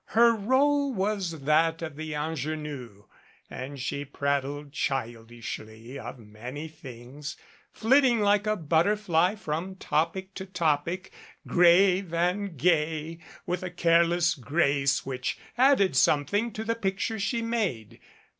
Her 0.17 0.33
role 0.33 0.91
was 0.91 1.41
that 1.41 1.83
of 1.83 1.95
the 1.95 2.15
ingenue 2.15 3.03
and 3.51 3.79
she 3.79 4.03
prattled 4.03 4.71
childishly 4.71 5.99
of 5.99 6.17
many 6.17 6.67
things, 6.69 7.37
flitting 7.71 8.19
like 8.19 8.47
a 8.47 8.55
butterfly 8.55 9.35
from 9.35 9.75
topic 9.75 10.33
to 10.33 10.47
topic, 10.47 11.11
grave 11.45 12.15
and 12.15 12.57
gay 12.57 13.19
with 13.45 13.61
a 13.61 13.69
careless 13.69 14.33
grace 14.33 15.05
which 15.05 15.37
added 15.55 15.95
something 15.95 16.51
to 16.53 16.63
the 16.63 16.73
picture 16.73 17.19
she 17.19 17.43
made. 17.43 17.99